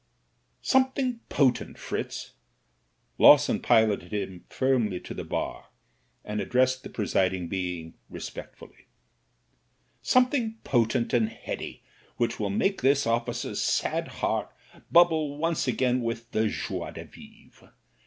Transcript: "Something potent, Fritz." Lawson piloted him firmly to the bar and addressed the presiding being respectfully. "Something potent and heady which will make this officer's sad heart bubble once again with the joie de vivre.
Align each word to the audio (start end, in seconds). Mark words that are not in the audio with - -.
"Something 0.63 1.19
potent, 1.29 1.77
Fritz." 1.77 2.31
Lawson 3.19 3.59
piloted 3.61 4.11
him 4.11 4.45
firmly 4.49 4.99
to 4.99 5.13
the 5.13 5.23
bar 5.23 5.67
and 6.25 6.41
addressed 6.41 6.81
the 6.81 6.89
presiding 6.89 7.47
being 7.49 7.93
respectfully. 8.09 8.87
"Something 10.01 10.57
potent 10.63 11.13
and 11.13 11.29
heady 11.29 11.83
which 12.17 12.39
will 12.39 12.49
make 12.49 12.81
this 12.81 13.05
officer's 13.05 13.61
sad 13.61 14.07
heart 14.07 14.49
bubble 14.91 15.37
once 15.37 15.67
again 15.67 16.01
with 16.01 16.31
the 16.31 16.47
joie 16.49 16.89
de 16.89 17.05
vivre. 17.05 17.75